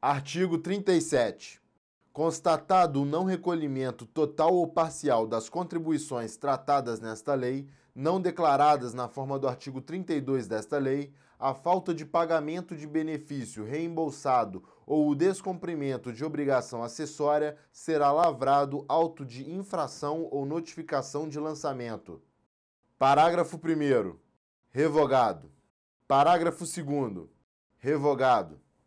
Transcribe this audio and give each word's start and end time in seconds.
Artigo 0.00 0.58
37. 0.58 1.60
Constatado 2.12 3.02
o 3.02 3.04
não 3.04 3.24
recolhimento 3.24 4.06
total 4.06 4.54
ou 4.54 4.64
parcial 4.64 5.26
das 5.26 5.48
contribuições 5.48 6.36
tratadas 6.36 7.00
nesta 7.00 7.34
lei, 7.34 7.66
não 7.92 8.20
declaradas 8.20 8.94
na 8.94 9.08
forma 9.08 9.40
do 9.40 9.48
artigo 9.48 9.80
32 9.80 10.46
desta 10.46 10.78
lei, 10.78 11.12
a 11.36 11.52
falta 11.52 11.92
de 11.92 12.06
pagamento 12.06 12.76
de 12.76 12.86
benefício 12.86 13.64
reembolsado 13.64 14.62
ou 14.86 15.08
o 15.08 15.16
descumprimento 15.16 16.12
de 16.12 16.24
obrigação 16.24 16.80
acessória 16.80 17.56
será 17.72 18.12
lavrado 18.12 18.84
auto 18.86 19.26
de 19.26 19.50
infração 19.50 20.28
ou 20.30 20.46
notificação 20.46 21.28
de 21.28 21.40
lançamento. 21.40 22.22
Parágrafo 22.96 23.56
1. 23.56 24.14
Revogado. 24.70 25.50
Parágrafo 26.06 26.64
2. 26.64 27.26
Revogado. 27.78 28.60